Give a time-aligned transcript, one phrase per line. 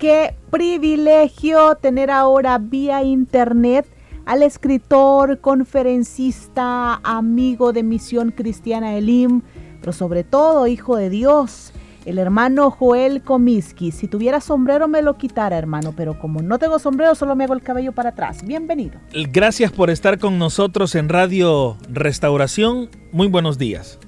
[0.00, 3.86] Qué privilegio tener ahora vía internet
[4.24, 9.42] al escritor, conferencista, amigo de Misión Cristiana Elim,
[9.80, 11.72] pero sobre todo hijo de Dios,
[12.06, 13.90] el hermano Joel Comiskey.
[13.90, 17.52] Si tuviera sombrero me lo quitara, hermano, pero como no tengo sombrero, solo me hago
[17.52, 18.42] el cabello para atrás.
[18.42, 18.98] Bienvenido.
[19.30, 22.88] Gracias por estar con nosotros en Radio Restauración.
[23.12, 23.98] Muy buenos días.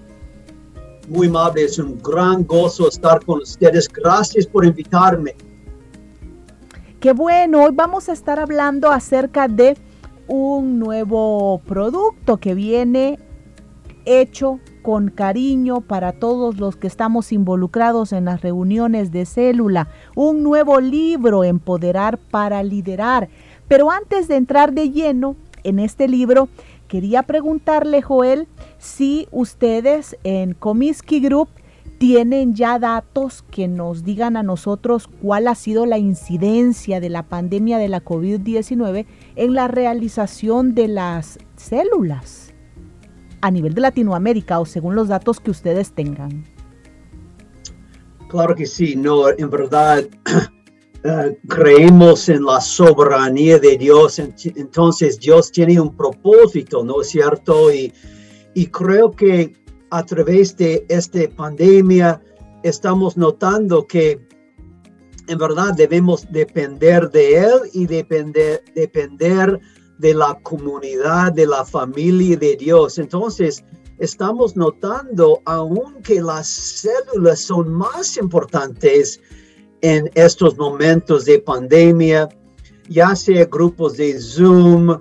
[1.07, 3.91] Muy amable, es un gran gozo estar con ustedes.
[3.91, 5.35] Gracias por invitarme.
[7.03, 9.77] Qué bueno, hoy vamos a estar hablando acerca de
[10.29, 13.19] un nuevo producto que viene
[14.05, 20.45] hecho con cariño para todos los que estamos involucrados en las reuniones de célula, un
[20.45, 23.29] nuevo libro, Empoderar para Liderar.
[23.67, 26.49] Pero antes de entrar de lleno en este libro,
[26.87, 28.47] quería preguntarle, Joel,
[28.79, 31.49] si ustedes en Comiskey Group
[32.03, 37.29] tienen ya datos que nos digan a nosotros cuál ha sido la incidencia de la
[37.29, 42.55] pandemia de la COVID-19 en la realización de las células
[43.41, 46.45] a nivel de Latinoamérica o según los datos que ustedes tengan.
[48.29, 50.05] Claro que sí, no, en verdad
[51.05, 57.71] uh, creemos en la soberanía de Dios, entonces Dios tiene un propósito, ¿no es cierto?
[57.73, 59.62] Y creo que
[59.93, 62.21] a través de esta pandemia
[62.63, 64.27] estamos notando que
[65.29, 69.61] en verdad debemos depender de Él y depender, depender
[69.99, 72.99] de la comunidad, de la familia de Dios.
[72.99, 73.63] Entonces,
[73.99, 79.21] estamos notando aún que las células son más importantes
[79.83, 82.31] en estos momentos de pandemia,
[82.89, 84.99] ya sea grupos de Zoom,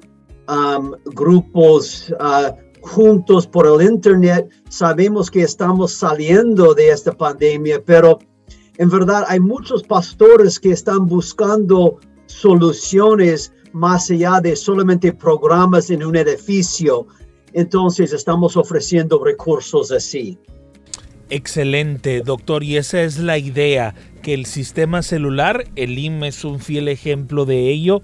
[1.05, 4.49] grupos uh, juntos por el Internet.
[4.69, 8.19] Sabemos que estamos saliendo de esta pandemia, pero
[8.77, 16.03] en verdad hay muchos pastores que están buscando soluciones más allá de solamente programas en
[16.03, 17.07] un edificio.
[17.53, 20.37] Entonces estamos ofreciendo recursos así.
[21.29, 22.63] Excelente, doctor.
[22.63, 27.45] Y esa es la idea, que el sistema celular, el IM es un fiel ejemplo
[27.45, 28.01] de ello,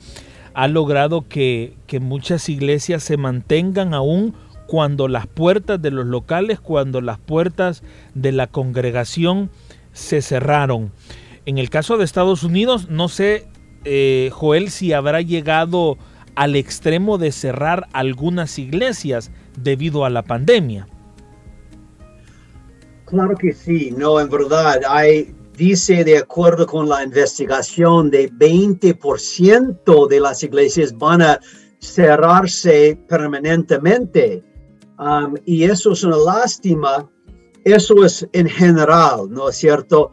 [0.54, 4.34] ha logrado que, que muchas iglesias se mantengan aún
[4.68, 7.84] cuando las puertas de los locales, cuando las puertas
[8.14, 9.50] de la congregación
[9.94, 10.92] se cerraron.
[11.46, 13.48] En el caso de Estados Unidos, no sé,
[13.86, 15.98] eh, Joel, si habrá llegado
[16.36, 20.88] al extremo de cerrar algunas iglesias debido a la pandemia.
[23.06, 30.08] Claro que sí, no, en verdad, hay, dice de acuerdo con la investigación de 20%
[30.08, 31.40] de las iglesias van a
[31.80, 34.44] cerrarse permanentemente
[35.00, 37.10] Um, y eso es una lástima.
[37.64, 40.12] Eso es en general, ¿no es cierto?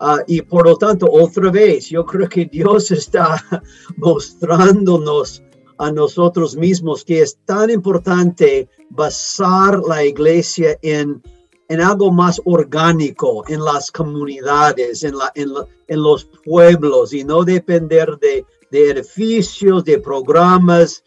[0.00, 3.42] Uh, y por lo tanto, otra vez, yo creo que Dios está
[3.96, 5.42] mostrándonos
[5.78, 11.22] a nosotros mismos que es tan importante basar la iglesia en,
[11.68, 15.50] en algo más orgánico, en las comunidades, en, la, en,
[15.88, 21.02] en los pueblos y no depender de, de edificios, de programas,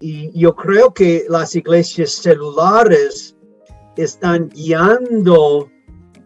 [0.00, 3.36] y yo creo que las iglesias celulares
[3.96, 5.68] están guiando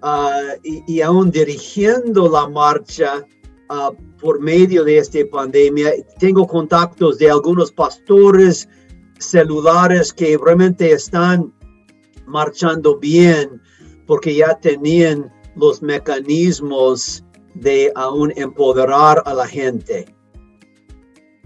[0.03, 3.27] ah, y, aún dirigiendo la marcha
[3.71, 5.93] ah, por medio de esta pandemia.
[6.19, 8.69] Tengo contactos de algunos pastores
[9.19, 11.53] celulares que realmente están
[12.27, 13.61] marchando bien
[14.07, 20.15] porque ya tenían los mecanismos de aún empoderar a la gente.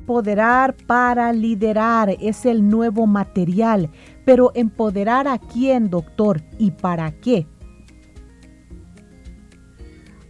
[0.07, 3.91] Empoderar para liderar es el nuevo material,
[4.25, 7.45] pero empoderar a quién, doctor, y para qué.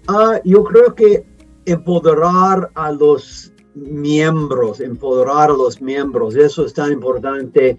[0.08, 1.26] Ah, yo creo que
[1.66, 7.76] empoderar a los miembros, empoderar a los miembros, eso es tan importante.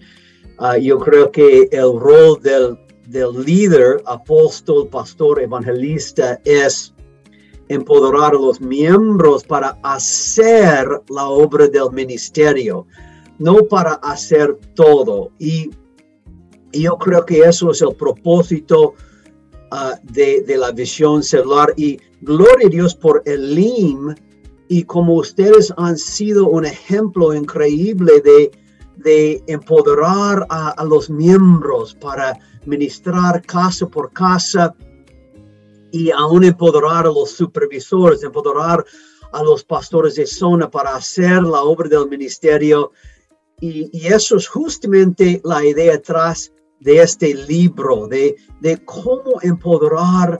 [0.58, 2.78] Ah, yo creo que el rol del,
[3.08, 6.94] del líder, apóstol, pastor, evangelista es
[7.68, 12.86] empoderar a los miembros para hacer la obra del ministerio,
[13.38, 15.30] no para hacer todo.
[15.38, 15.70] Y,
[16.70, 18.94] yo creo que eso es el propósito
[19.70, 21.72] ah, de, la visión celular.
[21.76, 24.14] Y gloria a Dios por el LIM
[24.68, 28.50] y como ustedes han sido un ejemplo increíble de,
[28.96, 34.74] de empoderar a los miembros para ministrar casa por casa
[35.92, 38.84] y aún empoderar a los supervisores, empoderar
[39.32, 42.92] a los pastores de zona para hacer la obra del ministerio.
[43.60, 50.38] Y, eso es justamente la idea atrás de este libro, de, de cómo empoderar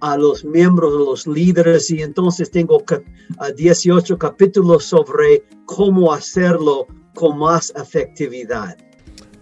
[0.00, 1.90] a los miembros, a los líderes.
[1.90, 2.82] Y entonces tengo
[3.56, 8.76] 18 capítulos sobre cómo hacerlo con más efectividad.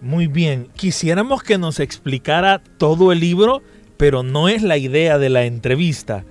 [0.01, 3.61] Muy bien, quisiéramos que nos explicara todo el libro,
[3.99, 6.23] pero no es la idea de la entrevista.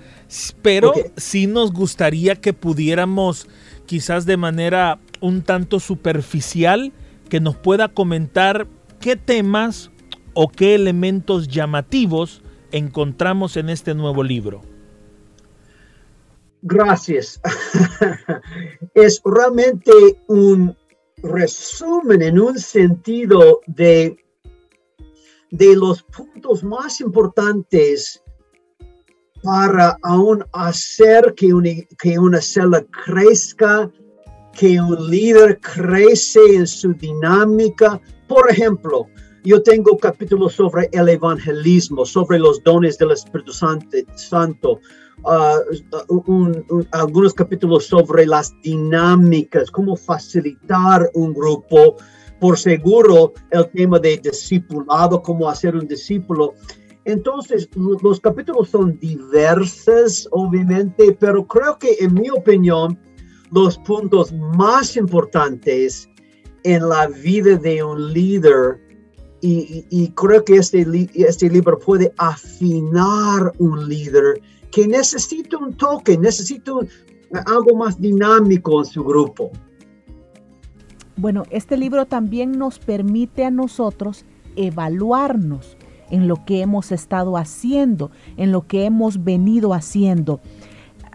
[0.63, 1.03] Pero okay.
[1.17, 3.47] sí nos gustaría que pudiéramos,
[3.85, 6.91] quizás de manera un tanto superficial,
[7.29, 8.65] que nos pueda comentar
[8.99, 9.91] qué temas
[10.33, 14.63] o qué elementos llamativos encontramos en este nuevo libro.
[16.63, 17.39] Gracias.
[18.95, 19.91] es realmente
[20.25, 20.75] un
[21.21, 24.17] resumen en un sentido de,
[25.51, 28.21] de los puntos más importantes
[29.43, 33.89] para aún hacer que una, que una célula crezca,
[34.53, 38.01] que un líder crece en su dinámica.
[38.27, 39.07] Por ejemplo,
[39.43, 44.79] yo tengo capítulos sobre el evangelismo, sobre los dones del Espíritu Santo,
[45.23, 51.95] uh, un, un, algunos capítulos sobre las dinámicas, cómo facilitar un grupo.
[52.39, 56.53] Por seguro, el tema de discipulado, cómo hacer un discípulo.
[57.05, 62.97] Entonces, los capítulos son diversos, obviamente, pero creo que en mi opinión,
[63.51, 66.07] los puntos más importantes
[66.63, 68.79] en la vida de un líder,
[69.41, 76.73] y, creo que este, este libro puede afinar un líder que necesita un toque, necesita
[77.45, 79.51] algo más dinámico en su grupo.
[81.19, 84.23] Bueno, este libro también nos permite a nosotros
[84.55, 85.75] evaluarnos
[86.09, 90.39] en lo que hemos estado haciendo, en lo que hemos venido haciendo.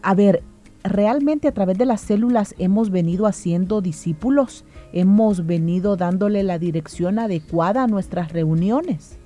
[0.03, 0.43] A ver,
[0.83, 7.19] realmente a través de las células hemos venido haciendo discípulos, hemos venido dándole la dirección
[7.19, 9.19] adecuada a nuestras reuniones.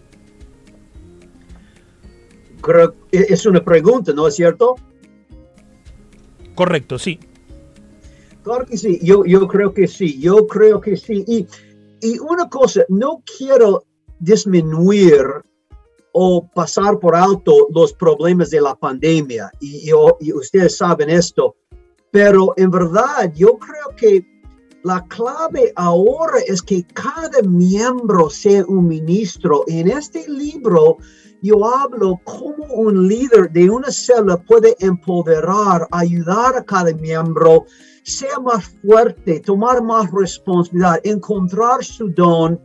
[2.60, 4.76] Creo que es una pregunta, ¿no es cierto?
[6.54, 7.18] Correcto, sí.
[8.48, 11.22] Claro que sí, yo, yo creo que sí, yo creo que sí.
[11.26, 11.46] Y,
[12.00, 13.84] y una cosa, no quiero
[14.18, 15.22] disminuir
[16.12, 21.56] o pasar por alto los problemas de la pandemia, y, y, y ustedes saben esto,
[22.10, 24.26] pero en verdad yo creo que
[24.82, 29.64] la clave ahora es que cada miembro sea un ministro.
[29.66, 30.96] En este libro
[31.42, 37.66] yo hablo cómo un líder de una célula puede empoderar, ayudar a cada miembro,
[38.08, 42.60] ser más fuerte, tomar más responsabilidad, encontrar su don.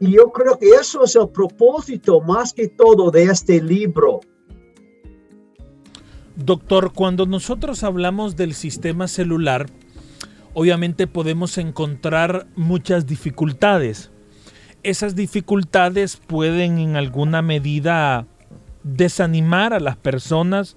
[0.00, 4.20] Y yo creo que eso es el propósito más que todo de este libro.
[6.36, 9.66] Doctor, cuando nosotros hablamos del sistema celular,
[10.54, 14.12] obviamente podemos encontrar muchas dificultades
[14.82, 18.26] esas dificultades pueden en alguna medida
[18.84, 20.76] desanimar a las personas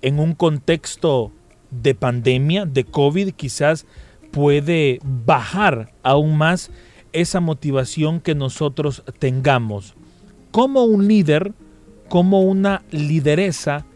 [0.00, 1.32] en un contexto
[1.72, 3.86] de pandemia, de COVID, quizás
[4.30, 6.70] puede bajar aún más
[7.12, 9.94] esa motivación que nosotros tengamos.
[10.50, 11.52] Como un líder,
[12.08, 13.86] como una lideresa,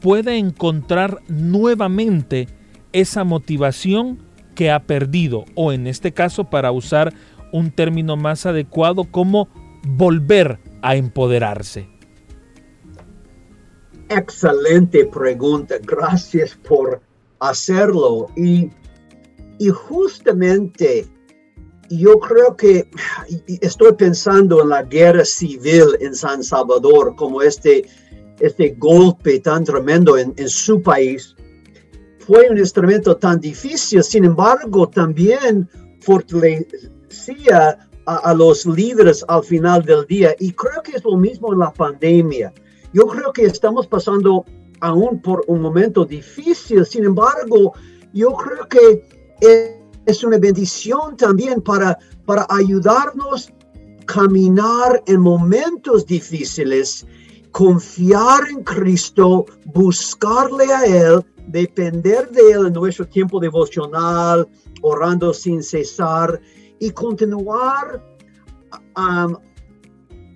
[0.00, 2.48] puede encontrar nuevamente
[2.92, 4.18] esa motivación
[4.54, 7.12] que ha perdido, o en este caso, para usar
[7.52, 9.48] un término más adecuado, como
[9.86, 11.88] volver a empoderarse?
[14.08, 17.00] Excelente pregunta, gracias por
[17.40, 18.28] hacerlo.
[18.36, 18.70] Y,
[19.58, 21.06] y justamente
[21.90, 22.88] yo creo que
[23.60, 27.84] estoy pensando en la guerra civil en San Salvador, como este,
[28.40, 31.34] este golpe tan tremendo en, en su país.
[32.18, 35.68] Fue un instrumento tan difícil, sin embargo, también
[36.00, 36.66] fortale
[37.52, 40.34] a, a, los líderes al final del día.
[40.38, 42.52] Y creo que es lo mismo en la pandemia.
[42.94, 44.44] Yo creo que estamos pasando
[44.80, 46.86] aún por un momento difícil.
[46.86, 47.72] Sin embargo,
[48.12, 49.04] yo creo que
[50.06, 57.04] es una bendición también para, para ayudarnos a caminar en momentos difíciles,
[57.50, 64.46] confiar en Cristo, buscarle a Él, depender de Él en nuestro tiempo devocional,
[64.82, 66.40] orando sin cesar
[66.78, 68.04] y continuar
[68.96, 69.36] um,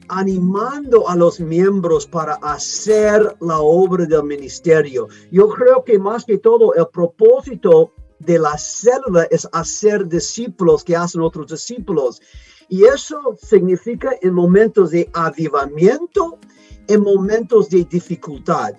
[0.09, 5.09] animando a los miembros para hacer la obra del ministerio.
[5.31, 10.97] Yo creo que más que todo el propósito de la célula es hacer discípulos que
[10.97, 12.21] hacen otros discípulos.
[12.69, 16.39] Y eso significa en momentos de avivamiento,
[16.87, 18.75] en momentos de dificultad.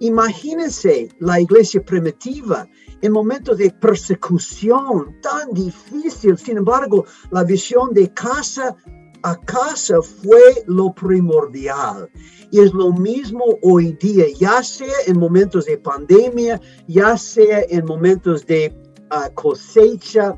[0.00, 2.66] Imagínense la iglesia primitiva
[3.02, 6.36] en momentos de persecución tan difícil.
[6.38, 8.76] Sin embargo, la visión de casa
[9.22, 12.10] a casa fue lo primordial.
[12.50, 17.84] Y es lo mismo hoy día, ya sea en momentos de pandemia, ya sea en
[17.84, 18.74] momentos de
[19.10, 20.36] ah, cosecha,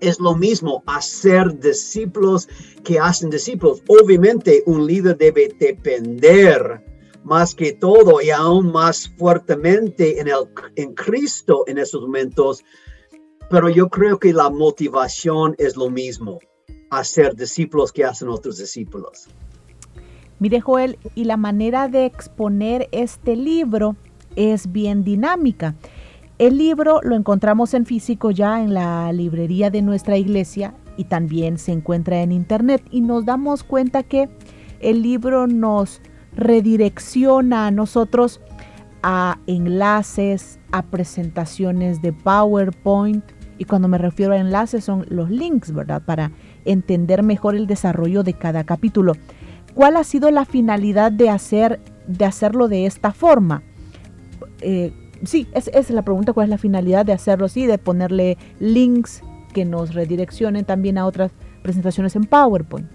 [0.00, 2.48] es lo mismo hacer discípulos
[2.84, 3.82] que hacen discípulos.
[3.86, 6.84] Obviamente un líder debe depender
[7.22, 12.64] más que todo y aún más fuertemente en, el, en Cristo en esos momentos,
[13.50, 16.38] pero yo creo que la motivación es lo mismo,
[16.90, 19.28] hacer discípulos que hacen otros discípulos.
[20.38, 23.96] Mire Joel, y la manera de exponer este libro
[24.36, 25.74] es bien dinámica.
[26.38, 31.58] El libro lo encontramos en físico ya en la librería de nuestra iglesia y también
[31.58, 34.30] se encuentra en internet y nos damos cuenta que
[34.80, 36.00] el libro nos
[36.34, 38.40] redirecciona a nosotros
[39.02, 43.24] a enlaces, a presentaciones de PowerPoint.
[43.58, 46.02] Y cuando me refiero a enlaces son los links, ¿verdad?
[46.04, 46.32] Para
[46.64, 49.14] entender mejor el desarrollo de cada capítulo.
[49.74, 53.62] ¿Cuál ha sido la finalidad de, hacer, de hacerlo de esta forma?
[54.60, 54.92] Eh,
[55.24, 57.66] sí, esa es la pregunta, ¿cuál es la finalidad de hacerlo así?
[57.66, 62.88] De ponerle links que nos redireccionen también a otras presentaciones en PowerPoint.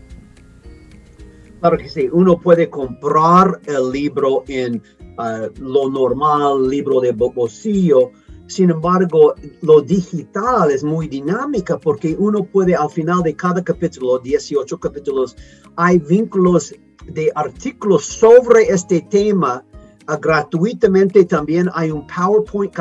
[1.60, 4.82] Claro que sí, uno puede comprar el libro en
[5.18, 8.12] uh, lo normal, libro de bolsillo.
[8.48, 14.20] Sin embargo, lo digital es muy dinámica porque uno puede al final de cada capítulo,
[14.20, 15.36] 18 capítulos,
[15.76, 16.76] hay vínculos
[17.08, 19.64] de artículos sobre este tema
[20.08, 21.26] uh, gratuitamente.
[21.26, 22.74] También hay un PowerPoint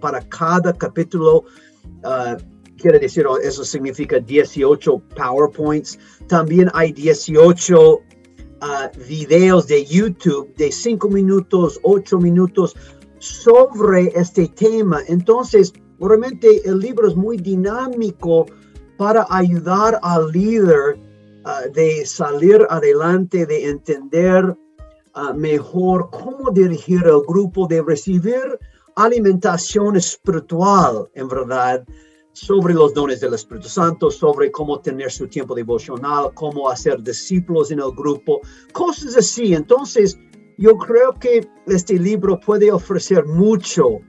[0.00, 1.44] para cada capítulo.
[2.04, 2.36] Uh,
[2.76, 5.98] quiere decir, eso significa 18 PowerPoints.
[6.28, 8.00] También hay 18
[9.08, 12.76] videos de YouTube de 5 minutos, 8 minutos
[13.20, 15.00] sobre este tema.
[15.06, 18.46] Entonces, realmente el libro es muy dinámico
[18.96, 20.98] para ayudar al líder
[21.44, 24.56] ah, de salir adelante, de entender
[25.14, 28.58] ah, mejor cómo dirigir el grupo, de recibir
[28.96, 31.84] alimentación espiritual, en verdad,
[32.32, 37.70] sobre los dones del Espíritu Santo, sobre cómo tener su tiempo devocional, cómo hacer discípulos
[37.70, 38.40] en el grupo,
[38.72, 39.54] cosas así.
[39.54, 40.18] Entonces,
[40.60, 44.00] yo creo que este libro puede ofrecer mucho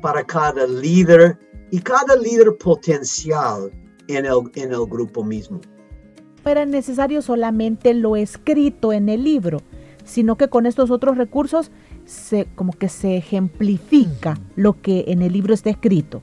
[0.00, 1.38] para cada líder
[1.70, 3.70] y cada líder potencial
[4.08, 5.60] en el, en el grupo mismo.
[6.42, 9.60] No era necesario solamente lo escrito en el libro,
[10.04, 11.70] sino que con estos otros recursos
[12.06, 16.22] se, como que se ejemplifica lo que en el libro está escrito.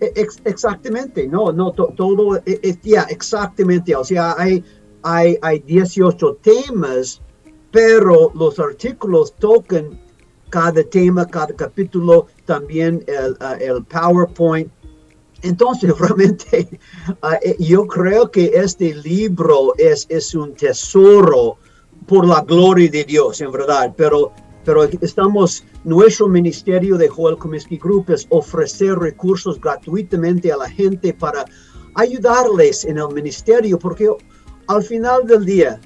[0.00, 4.62] exactamente, no, no, todo, es, e, ya, exactamente, o sea, hay,
[5.02, 7.22] hay, hay 18 temas,
[7.78, 10.00] pero los artículos tocan
[10.50, 14.68] cada tema, cada capítulo, también el, el PowerPoint.
[15.42, 16.68] Entonces, realmente,
[17.22, 21.58] uh, eh, yo creo que este libro es, es un tesoro
[22.08, 24.32] por la gloria de Dios, en verdad, pero
[24.64, 31.14] pero estamos, nuestro ministerio de Joel Comiskey Group es ofrecer recursos gratuitamente a la gente
[31.14, 31.44] para
[31.94, 34.10] ayudarles en el ministerio, porque
[34.66, 35.80] al final del día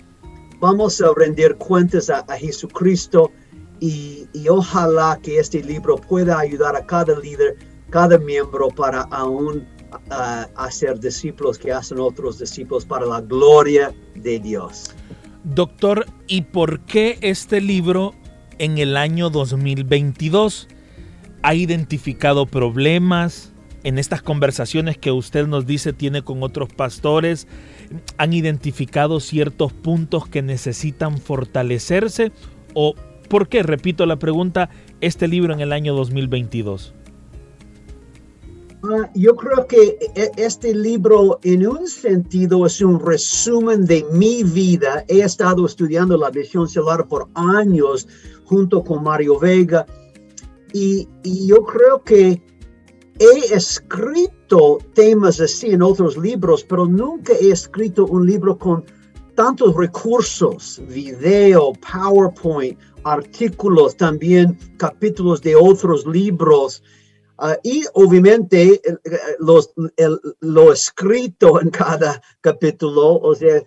[0.62, 3.33] vamos a rendir cuentas a, Jesucristo
[3.81, 7.57] y, ojalá que este libro pueda ayudar a cada líder,
[7.90, 9.66] cada miembro para aún
[10.57, 14.95] hacer discípulos que hacen otros discípulos para la gloria de Dios.
[15.42, 18.14] Doctor, ¿y por qué este libro
[18.59, 20.69] en el año 2022?
[21.42, 23.51] ¿Ha identificado problemas
[23.84, 27.46] en estas conversaciones que usted nos dice tiene con otros pastores?
[28.18, 32.32] ¿Han identificado ciertos puntos que necesitan fortalecerse?
[32.74, 32.94] ¿O
[33.28, 34.70] por qué, repito la pregunta,
[35.00, 36.94] este libro en el año 2022?
[38.84, 44.42] Ah, yo creo que e, este libro en un sentido es un resumen de mi
[44.42, 45.04] vida.
[45.06, 48.08] He estado estudiando la visión celular por años
[48.44, 49.86] junto con Mario Vega
[50.72, 51.06] y,
[51.46, 52.42] yo creo que
[53.22, 58.84] he escrito temas así en otros libros, pero nunca he escrito un libro con
[59.36, 66.82] tantos recursos, video, PowerPoint, artículos, también capítulos de otros libros.
[67.38, 68.80] Ah, y obviamente
[69.38, 69.72] los,
[70.40, 73.62] lo escrito en cada capítulo, o sea,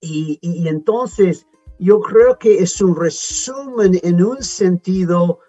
[0.00, 1.46] Y, y entonces
[1.78, 5.40] yo creo que es un resumen en un sentido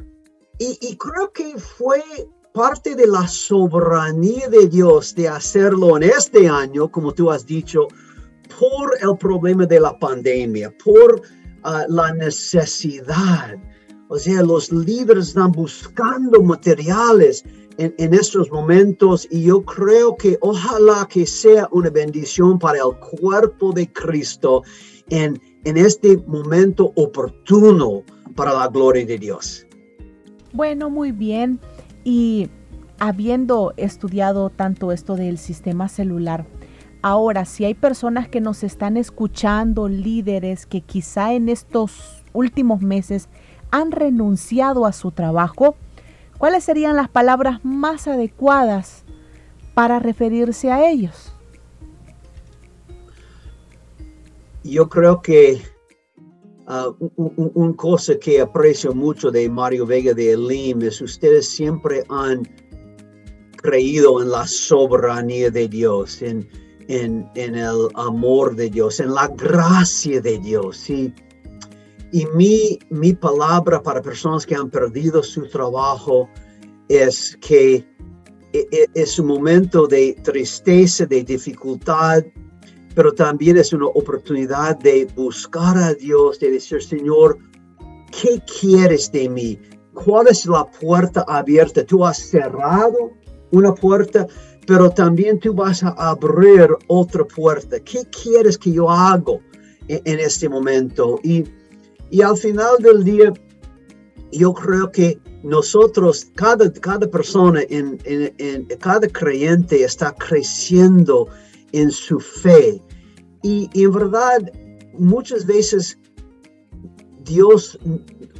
[0.59, 2.01] y, creo que fue
[2.53, 7.87] parte de la soberanía de Dios de hacerlo en este año, como tú has dicho,
[8.59, 11.21] por el problema de la pandemia, por
[11.65, 13.55] uh, la necesidad.
[14.09, 17.43] O sea, los líderes están buscando materiales
[17.77, 22.97] en, en, estos momentos y yo creo que ojalá que sea una bendición para el
[23.19, 24.63] cuerpo de Cristo
[25.09, 28.03] en, en este momento oportuno
[28.35, 29.66] para la gloria de Dios.
[30.57, 31.59] Bueno, muy bien.
[32.03, 32.49] Y
[32.97, 36.47] habiendo estudiado tanto esto del sistema celular,
[37.03, 43.29] ahora si hay personas que nos están escuchando, líderes que quizá en estos últimos meses
[43.69, 45.75] han renunciado a su trabajo,
[46.39, 49.03] ¿cuáles serían las palabras más adecuadas
[49.75, 51.35] para referirse a ellos?
[54.63, 55.61] Yo creo que
[56.67, 56.93] Uh,
[57.55, 62.45] un, cosa que aprecio mucho de Mario Vega de Elim es ustedes siempre han
[63.55, 66.45] creído en la soberanía de Dios, en,
[66.89, 70.89] en, en el amor de Dios, en la gracia de Dios.
[70.89, 71.13] Y,
[72.11, 76.27] y mi, mi palabra para personas que han perdido su trabajo
[76.89, 77.75] es que
[78.51, 82.23] e, e, es un momento de tristeza, de dificultad,
[82.97, 87.37] pero también es una oportunidad de buscar a Dios, de decir, Señor,
[88.09, 89.59] ¿qué quieres de mí?
[89.93, 91.85] ¿Cuál es la puerta abierta?
[91.85, 93.11] Tú has cerrado
[93.51, 94.25] una puerta,
[94.65, 97.79] pero también tú vas a abrir otra puerta.
[97.81, 99.33] ¿Qué quieres que yo haga
[99.87, 101.19] en, este momento?
[101.23, 101.43] Y,
[102.09, 103.31] y al final del día,
[104.31, 111.27] yo creo que nosotros, cada, cada persona, en, en, en, cada creyente está creciendo
[111.73, 112.81] en su fe.
[113.43, 114.51] Y, en verdad,
[114.97, 115.97] muchas veces
[117.23, 117.77] Dios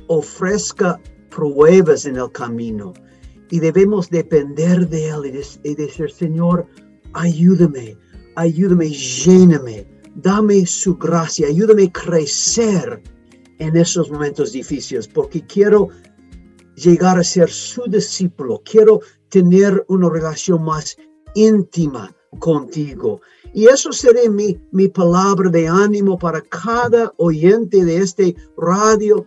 [0.07, 0.99] ofrezca
[1.29, 2.93] pruebas en el camino
[3.49, 6.65] y debemos depender de Él y, decir, Señor,
[7.13, 7.97] ayúdame,
[8.35, 13.01] ayúdame, lléname, dame su gracia, ayúdame a crecer
[13.59, 15.89] en esos momentos difíciles, porque quiero
[16.75, 20.95] llegar a ser su discípulo, quiero tener una relación más
[21.35, 23.21] íntima contigo.
[23.53, 29.25] Y eso sería mi, mi palabra de ánimo para cada oyente de este radio,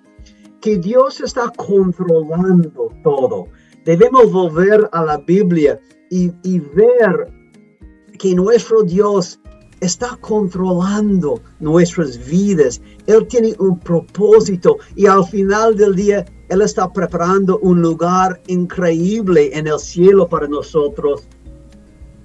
[0.60, 3.46] que Dios está controlando todo.
[3.84, 7.32] Debemos volver a la Biblia y, y ver
[8.18, 9.40] que nuestro Dios
[9.80, 12.80] está controlando nuestras vidas.
[13.06, 19.50] Él tiene un propósito y al final del día Él está preparando un lugar increíble
[19.56, 21.22] en el cielo para nosotros.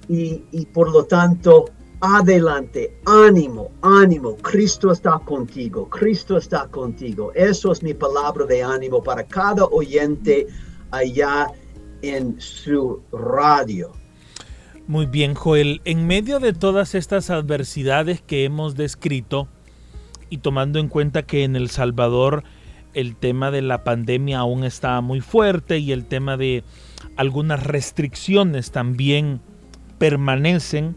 [0.08, 1.66] Y, por lo tanto,
[2.00, 7.32] adelante, ánimo, ánimo, Cristo está contigo, Cristo está contigo.
[7.34, 10.46] Eso es mi palabra de ánimo para cada oyente
[10.90, 11.48] allá
[12.02, 13.92] en su radio.
[14.86, 15.80] Muy bien, Joel.
[15.84, 19.48] En medio de todas estas adversidades que hemos descrito
[20.30, 22.44] y tomando en cuenta que en El Salvador
[22.94, 26.64] el tema de la pandemia aún está muy fuerte y el tema de
[27.16, 29.40] algunas restricciones también
[29.98, 30.96] permanecen,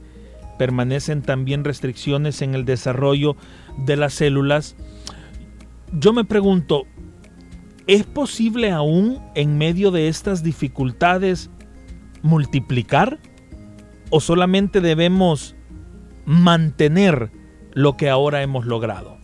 [0.58, 3.36] permanecen también restricciones en el desarrollo
[3.86, 4.76] de las células.
[5.94, 6.84] Yo me pregunto,
[7.88, 11.50] ¿es posible aún en medio de estas dificultades
[12.22, 13.20] multiplicar?
[14.12, 15.56] ¿O solamente debemos
[16.26, 17.32] mantener
[17.74, 19.18] lo que ahora hemos logrado?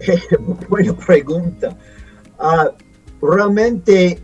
[0.68, 1.76] Buena pregunta.
[2.38, 4.20] Uh, realmente,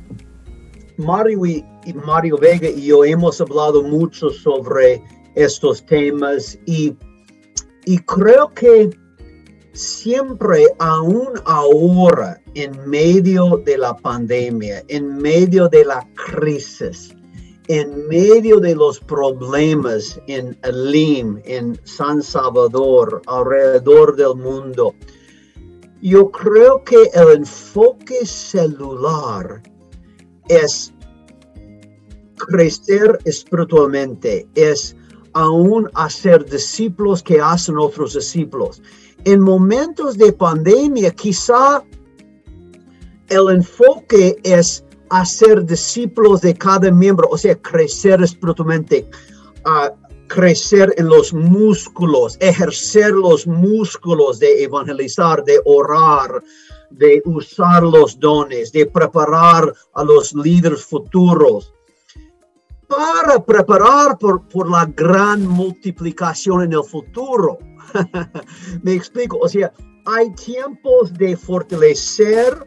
[0.97, 5.03] Mario, y, Mario Vega y yo hemos hablado mucho sobre
[5.35, 6.97] estos temas y,
[7.85, 8.91] y creo que
[9.75, 17.15] siempre, aún ahora, en medio de la pandemia, en medio de la crisis,
[17.69, 24.95] en medio de los problemas en Elim, en San Salvador, alrededor del mundo,
[26.01, 29.63] yo creo que el enfoque celular
[30.49, 30.93] es
[32.37, 34.97] crecer espiritualmente, es
[35.35, 38.81] aún hacer discípulos que hacen otros discípulos.
[39.25, 41.83] En momentos de pandemia, quizá
[43.29, 49.09] el enfoque es hacer discípulos de cada miembro, o sea, crecer espiritualmente,
[50.29, 56.43] crecer en los músculos, ejercer los músculos de evangelizar, de orar,
[56.91, 61.74] de usar los dones, de preparar a los líderes futuros
[62.97, 67.59] para preparar por, por la gran multiplicación en el futuro.
[68.83, 69.73] Me explico, o sea,
[70.07, 72.67] hay tiempos de fortalecer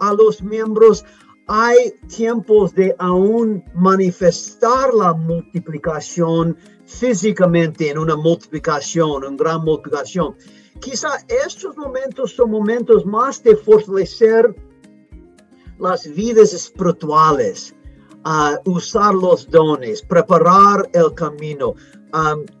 [0.00, 1.04] a los miembros,
[1.46, 6.56] hay tiempos de aún manifestar la multiplicación
[6.86, 10.34] físicamente en una multiplicación, una gran multiplicación.
[10.80, 14.54] Quizá estos momentos son momentos más de fortalecer
[15.78, 17.74] las vidas espirituales,
[18.24, 21.74] a usar los dones, preparar el camino,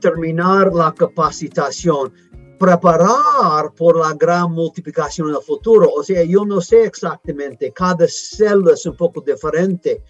[0.00, 2.12] terminar la capacitación,
[2.58, 5.90] preparar por la gran multiplicación en el futuro.
[5.94, 10.02] O sea, yo no sé exactamente, cada célula es un poco diferente,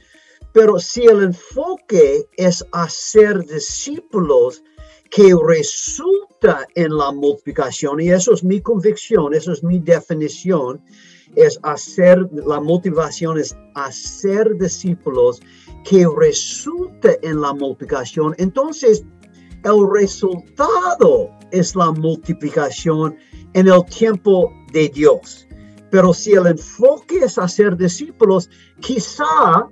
[0.52, 4.62] pero si el enfoque es hacer discípulos
[5.10, 10.82] que resulta en la multiplicación, y eso es mi convicción, eso es mi definición,
[11.36, 15.40] es hacer, la motivación es hacer discípulos
[15.84, 18.34] que resulta en la multiplicación.
[18.38, 19.04] Entonces,
[19.64, 23.16] el resultado es la multiplicación
[23.54, 25.46] en el tiempo de Dios.
[25.90, 28.48] Pero si el enfoque es hacer discípulos,
[28.80, 29.68] quizá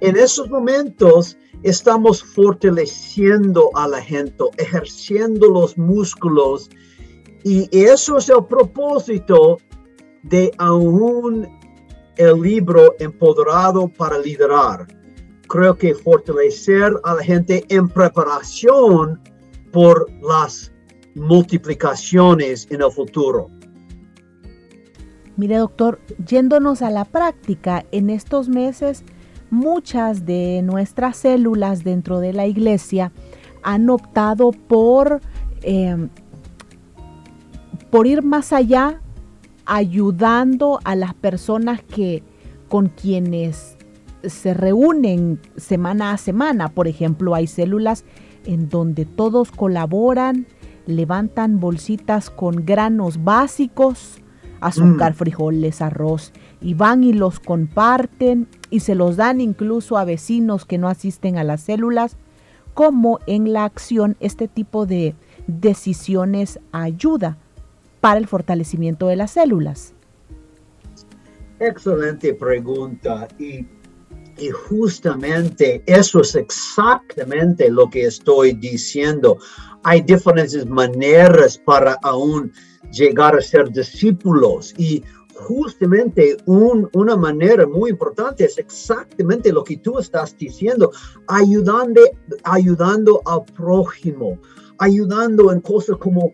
[0.00, 6.70] en esos momentos estamos fortaleciendo a la gente, ejerciendo los músculos.
[7.42, 9.58] Y eso es el propósito
[10.22, 11.48] de aún
[12.16, 14.86] el libro Empoderado para Liderar.
[15.48, 19.20] Creo que fortalecer a la gente en preparación
[19.72, 20.72] por las
[21.14, 23.48] multiplicaciones en el futuro.
[25.36, 29.04] Mire, doctor, yéndonos a la práctica, en estos meses
[29.50, 33.12] muchas de nuestras células dentro de la iglesia
[33.62, 35.20] han optado por,
[35.62, 36.08] eh,
[37.90, 39.00] por ir más allá
[39.66, 42.22] ayudando a las personas que
[42.68, 43.76] con quienes
[44.22, 46.68] se reúnen semana a semana.
[46.68, 48.04] Por ejemplo, hay células
[48.44, 50.46] en donde todos colaboran,
[50.86, 54.20] levantan bolsitas con granos básicos,
[54.60, 55.16] azúcar, mm.
[55.16, 60.78] frijoles, arroz, y van y los comparten y se los dan incluso a vecinos que
[60.78, 62.16] no asisten a las células,
[62.74, 65.14] como en la acción este tipo de
[65.46, 67.38] decisiones ayuda
[68.00, 69.94] para el fortalecimiento de las células?
[71.58, 73.66] Excelente pregunta y,
[74.38, 79.38] y justamente eso es exactamente lo que estoy diciendo.
[79.82, 82.52] Hay diferentes maneras para aún
[82.92, 85.02] llegar a ser discípulos y
[85.40, 90.90] justamente una manera muy importante es exactamente lo que tú estás diciendo,
[91.28, 92.02] ayudando,
[92.44, 94.38] ayudando al prójimo,
[94.78, 96.32] ayudando en cosas como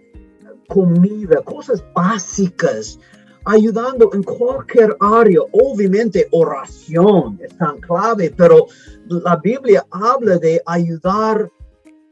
[0.69, 2.99] comida, cosas básicas,
[3.45, 5.41] ayudando en cualquier área.
[5.53, 8.67] Obviamente oración es tan clave, pero
[9.09, 11.51] la Biblia habla de ayudar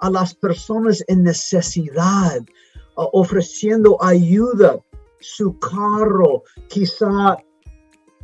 [0.00, 2.40] a las personas en necesidad,
[2.94, 4.78] ofreciendo ayuda,
[5.20, 7.36] su carro, quizá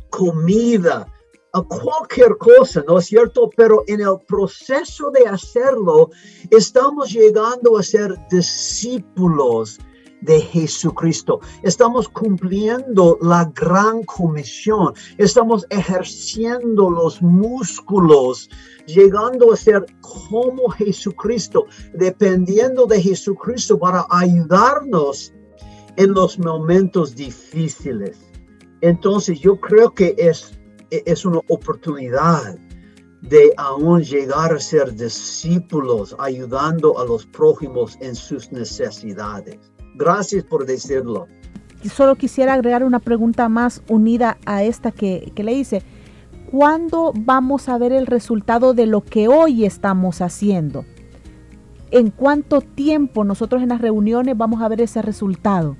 [0.09, 1.07] comida,
[1.53, 3.49] a cualquier cosa, ¿no es cierto?
[3.57, 6.09] Pero en el proceso de hacerlo,
[6.49, 9.79] estamos llegando a ser discípulos
[10.21, 11.39] de Jesucristo.
[11.63, 14.93] Estamos cumpliendo la gran comisión.
[15.17, 18.49] Estamos ejerciendo los músculos,
[18.85, 25.33] llegando a ser como Jesucristo, dependiendo de Jesucristo para ayudarnos
[25.97, 28.17] en los momentos difíciles.
[28.81, 30.57] Entonces yo creo que es,
[30.89, 32.57] es una oportunidad
[33.21, 39.70] de aún llegar a ser discípulos, ayudando a los prójimos en sus necesidades.
[39.95, 41.27] Gracias por decirlo.
[41.83, 45.81] Solo quisiera agregar una pregunta más unida a esta que, le hice.
[46.51, 50.85] ¿Cuándo vamos a ver el resultado de lo que hoy estamos haciendo?
[51.89, 55.75] ¿En cuánto tiempo nosotros en las reuniones vamos a ver ese resultado?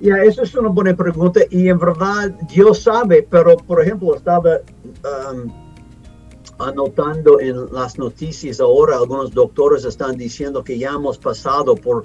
[0.00, 4.58] Ya, eso es una buena pregunta y en verdad Dios sabe, pero por ejemplo estaba
[5.32, 5.65] um,
[6.58, 12.04] anotando en las noticias ahora, algunos doctores están diciendo que ya hemos pasado por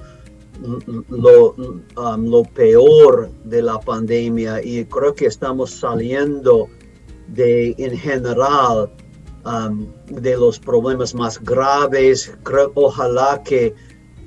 [1.09, 6.67] lo, um, peor de la pandemia y creo que estamos saliendo
[7.27, 8.91] de, en general,
[9.45, 12.31] um, de los problemas más graves.
[12.43, 13.73] Creo, ojalá que,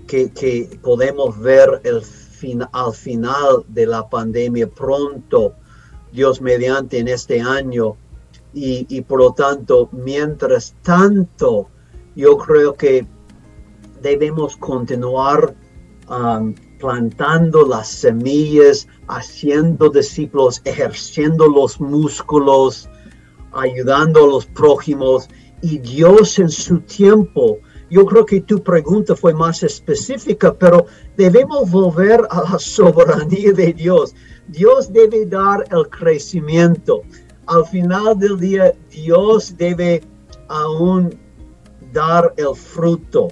[0.07, 5.55] que, que podemos ver el fin, al final de la pandemia pronto,
[6.13, 7.97] Dios mediante en este año,
[8.55, 11.69] y, por lo tanto, mientras tanto,
[12.15, 13.07] yo creo que
[14.01, 15.55] debemos continuar
[16.09, 22.89] um, plantando las semillas, haciendo discípulos, ejerciendo los músculos,
[23.53, 25.29] ayudando a los prójimos
[25.63, 27.59] y Dios en su tiempo
[27.95, 30.87] yo creo que tu pregunta fue más específica, pero
[31.17, 34.15] debemos volver a la soberanía de Dios.
[34.49, 37.03] Dios debe dar el crecimiento.
[37.47, 40.03] Al final del día, Dios debe
[40.49, 41.19] aún
[41.93, 43.29] dar el fruto.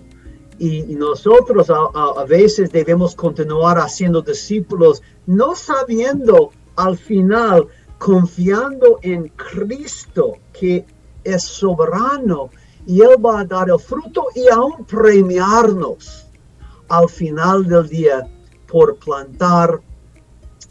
[0.59, 7.67] Y, nosotros a, veces debemos continuar haciendo discípulos, no sabiendo al final,
[7.99, 10.85] confiando en Cristo, que
[11.25, 12.51] es soberano
[12.87, 16.27] y Él va a dar el fruto y aún premiarnos
[16.89, 18.29] al final del día
[18.67, 19.81] por plantar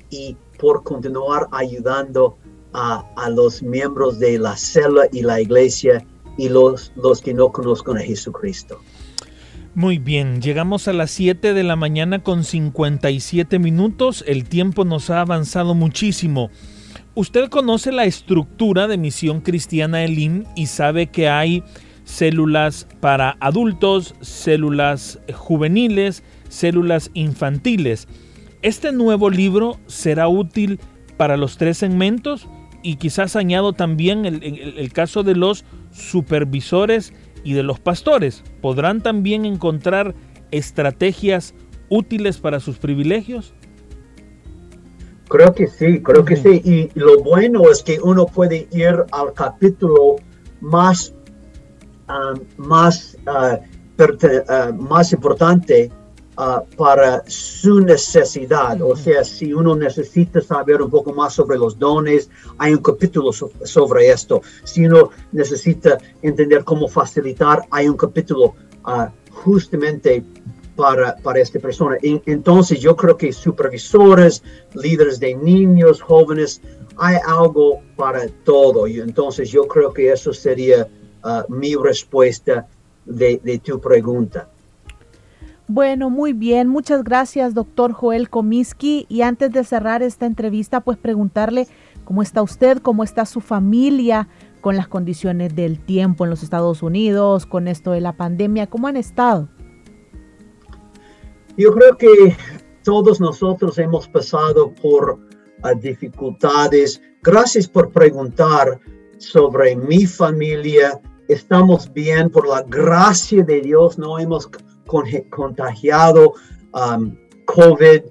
[0.10, 2.38] y por continuar ayudando
[2.73, 6.05] a, los miembros de la célula y la iglesia
[6.38, 8.79] y los, los que no conozcan a Jesucristo.
[9.73, 15.10] Muy bien, llegamos a las 7 de la mañana con 57 minutos, el tiempo nos
[15.10, 16.49] ha avanzado muchísimo.
[17.15, 21.63] Usted conoce la estructura de Misión Cristiana Elim y sabe que hay
[22.03, 28.07] células para adultos, células juveniles, células infantiles.
[28.62, 30.79] Este nuevo libro será útil
[31.17, 32.47] para los tres segmentos
[32.84, 37.13] y quizás añado también el, caso de los supervisores
[37.44, 38.44] y de los pastores.
[38.62, 40.15] ¿Podrán también encontrar
[40.52, 41.54] estrategias
[41.89, 43.54] útiles para sus privilegios?
[45.30, 46.62] Creo que sí, creo que sí.
[46.63, 50.17] Y lo bueno es que uno puede ir al capítulo
[50.60, 51.13] más,
[52.08, 53.60] ah, más, ah,
[54.50, 55.89] ah, más importante
[56.78, 58.82] para su necesidad.
[58.82, 63.32] O sea, si uno necesita saber un poco más sobre los dones, hay un capítulo
[63.32, 64.41] sobre esto.
[64.63, 68.56] Si uno necesita entender cómo facilitar, hay un capítulo
[69.32, 70.24] justamente
[70.76, 71.98] para, para esta persona.
[72.02, 74.41] entonces yo creo que supervisores,
[74.74, 76.62] líderes de niños, jóvenes,
[76.98, 78.88] hay algo para todo.
[78.88, 80.88] Y entonces yo creo que eso sería
[81.24, 82.67] uh, mi respuesta
[83.06, 84.51] de, de tu pregunta.
[85.73, 86.67] Bueno, muy bien.
[86.67, 89.05] Muchas gracias, doctor Joel Comiskey.
[89.07, 91.65] Y antes de cerrar esta entrevista, pues preguntarle
[92.03, 94.27] cómo está usted, cómo está su familia
[94.60, 98.88] con las condiciones del tiempo en los Estados Unidos, con esto de la pandemia, ¿cómo
[98.88, 99.47] han estado?
[101.55, 102.36] Yo creo que
[102.84, 105.19] todos nosotros hemos pasado por
[105.63, 107.01] ah, dificultades.
[107.23, 108.77] Gracias por preguntar
[109.19, 110.99] sobre mi familia.
[111.29, 113.97] Estamos bien por la gracia de Dios.
[113.97, 114.49] No hemos
[115.30, 116.34] contagiado
[116.73, 118.01] um, COVID.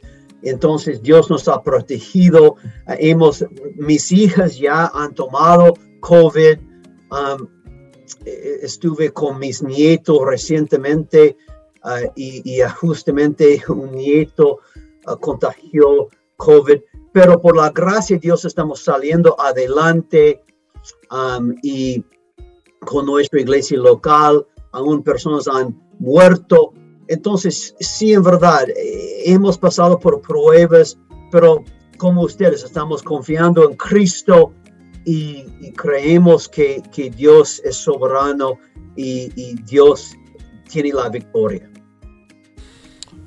[0.42, 2.56] Entonces Dios nos ha protegido.
[2.86, 3.44] hemos,
[3.76, 6.58] mis hijas ya han tomado COVID.
[7.10, 7.48] Um,
[8.24, 11.36] e-, estuve con mis nietos recientemente
[11.82, 14.58] Ah, y, justamente un nieto
[15.06, 16.80] ah, contagió COVID,
[17.12, 20.42] pero por la gracia de Dios estamos saliendo adelante
[21.62, 22.04] y
[22.80, 26.72] con nuestra iglesia local, aún personas han muerto.
[27.06, 30.98] Entonces, sí, en verdad, eh, hemos pasado por pruebas,
[31.30, 31.64] pero
[31.98, 34.52] como ustedes estamos confiando en Cristo
[35.04, 35.44] y,
[35.76, 38.58] creemos que, que, Dios es soberano
[38.96, 40.12] y, y Dios
[40.68, 41.70] tiene la victoria.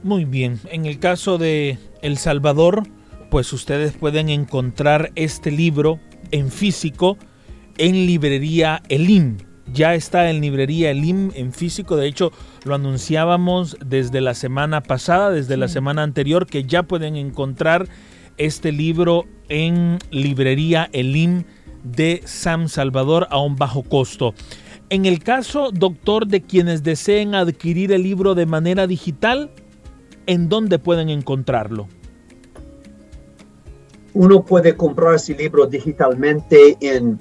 [0.04, 2.84] Muy bien, en el caso de El Salvador,
[3.30, 6.00] pues ustedes pueden encontrar este libro
[6.32, 7.18] en físico
[7.78, 9.38] en librería Elim.
[9.72, 12.32] Ya está en librería Elim en físico, de hecho
[12.66, 17.88] lo anunciábamos desde la semana pasada, desde la semana anterior, que ya pueden encontrar
[18.38, 21.44] este libro en librería Elim
[21.84, 24.34] de San Salvador a un bajo costo.
[24.90, 29.50] En el caso, doctor, de quienes deseen adquirir el libro de manera digital,
[30.28, 31.88] ¿en dónde pueden encontrarlo?
[34.14, 37.18] Uno puede comprar ese libro digitalmente en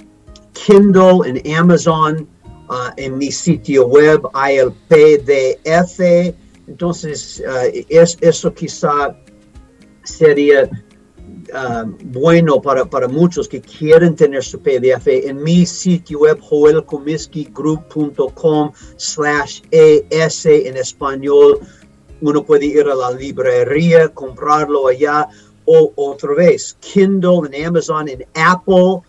[0.53, 2.27] Kindle, en Amazon,
[2.69, 6.01] uh, en mi sitio web, hay el PDF.
[6.67, 9.17] Entonces, uh, es, eso quizá
[10.05, 15.07] sería uh, bueno para, para, muchos que quieren tener su PDF.
[15.07, 21.61] En mi sitio web, joelcomiskigroup.com slash ES en español
[22.23, 25.29] uno puede ir a la librería, comprarlo allá
[25.65, 26.77] o otra vez.
[26.81, 29.03] Kindle en Amazon, en Apple,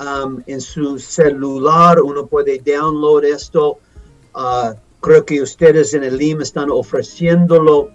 [0.00, 3.78] um, en su celular, uno puede download esto.
[4.34, 7.90] Uh, creo que ustedes en el LIM están ofreciéndolo.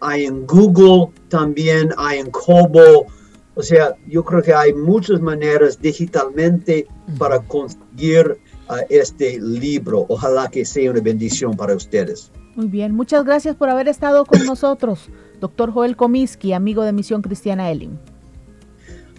[0.00, 3.06] Hay en Google también, hay en Kobo.
[3.54, 6.86] O sea, yo creo que hay muchas maneras digitalmente
[7.18, 10.04] para conseguir uh, este libro.
[10.08, 12.30] Ojalá que sea una bendición para ustedes.
[12.54, 17.20] Muy bien, muchas gracias por haber estado con nosotros, doctor Joel Comiskey, amigo de Misión
[17.20, 17.98] Cristiana Elim.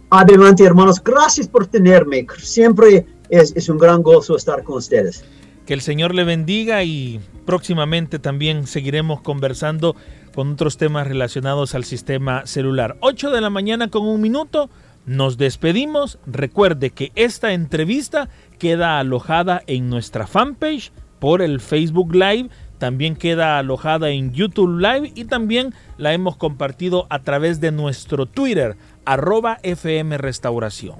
[0.09, 2.25] Adelante, hermanos, gracias por tenerme.
[2.37, 5.25] Siempre es, un gran gozo estar con ustedes.
[5.65, 9.97] Que el Señor le bendiga y próximamente también seguiremos conversando
[10.33, 12.95] con otros temas relacionados al sistema celular.
[13.01, 14.69] 8 de la mañana con un minuto.
[15.05, 16.19] Nos despedimos.
[16.25, 22.49] Recuerde que esta entrevista queda alojada en nuestra fanpage por el Facebook Live.
[22.77, 28.25] También queda alojada en YouTube Live y también la hemos compartido a través de nuestro
[28.25, 30.97] Twitter, arroba FM Restauración.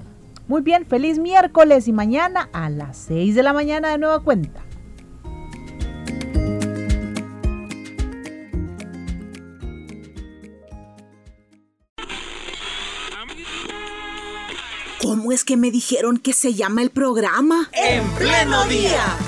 [0.48, 4.62] Muy bien, feliz miércoles y mañana a las 6 de la mañana de nueva cuenta.
[15.02, 17.70] ¿Cómo es que me dijeron que se llama el programa?
[17.72, 19.27] En pleno día.